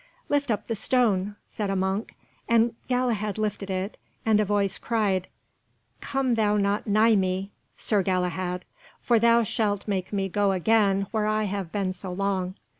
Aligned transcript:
"Lift 0.29 0.49
up 0.49 0.65
the 0.65 0.73
stone," 0.73 1.35
said 1.45 1.69
a 1.69 1.75
monk, 1.75 2.15
and 2.49 2.73
Galahad 2.89 3.37
lifted 3.37 3.69
it, 3.69 3.97
and 4.25 4.39
a 4.39 4.45
voice 4.45 4.79
cried, 4.79 5.27
"Come 5.99 6.33
thou 6.33 6.57
not 6.57 6.87
nigh 6.87 7.13
me, 7.15 7.51
Sir 7.77 8.01
Galahad, 8.01 8.65
for 8.99 9.19
thou 9.19 9.43
shalt 9.43 9.87
make 9.87 10.11
me 10.11 10.27
go 10.27 10.53
again 10.53 11.05
where 11.11 11.27
I 11.27 11.43
have 11.43 11.71
been 11.71 11.93
so 11.93 12.11
long." 12.11 12.55